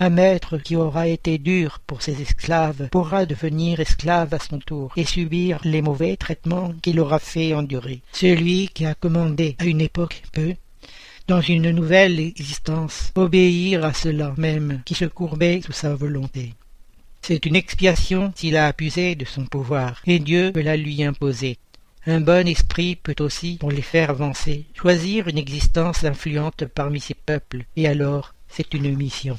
Un 0.00 0.10
maître 0.10 0.58
qui 0.58 0.74
aura 0.74 1.06
été 1.06 1.38
dur 1.38 1.78
pour 1.86 2.02
ses 2.02 2.20
esclaves 2.20 2.88
pourra 2.90 3.26
devenir 3.26 3.78
esclave 3.78 4.34
à 4.34 4.40
son 4.40 4.58
tour 4.58 4.92
et 4.96 5.04
subir 5.04 5.60
les 5.62 5.82
mauvais 5.82 6.16
traitements 6.16 6.72
qu'il 6.82 6.98
aura 6.98 7.20
fait 7.20 7.54
endurer. 7.54 8.00
Celui 8.12 8.68
qui 8.74 8.86
a 8.86 8.94
commandé 8.94 9.54
à 9.60 9.64
une 9.64 9.80
époque 9.80 10.22
peut, 10.32 10.56
dans 11.28 11.40
une 11.40 11.70
nouvelle 11.70 12.18
existence, 12.18 13.12
obéir 13.14 13.84
à 13.84 13.92
cela 13.92 14.34
même 14.36 14.82
qui 14.84 14.94
se 14.94 15.04
courbait 15.04 15.60
sous 15.64 15.72
sa 15.72 15.94
volonté. 15.94 16.54
C'est 17.22 17.46
une 17.46 17.56
expiation 17.56 18.32
s'il 18.34 18.56
a 18.56 18.66
abusé 18.66 19.14
de 19.14 19.24
son 19.24 19.46
pouvoir, 19.46 20.02
et 20.06 20.18
Dieu 20.18 20.50
peut 20.52 20.60
la 20.60 20.76
lui 20.76 21.04
imposer. 21.04 21.56
Un 22.06 22.20
bon 22.20 22.46
esprit 22.46 22.96
peut 22.96 23.14
aussi, 23.20 23.56
pour 23.58 23.70
les 23.70 23.80
faire 23.80 24.10
avancer, 24.10 24.66
choisir 24.74 25.26
une 25.26 25.38
existence 25.38 26.04
influente 26.04 26.66
parmi 26.66 27.00
ses 27.00 27.14
peuples, 27.14 27.64
et 27.76 27.88
alors 27.88 28.34
c'est 28.46 28.74
une 28.74 28.94
mission. 28.94 29.38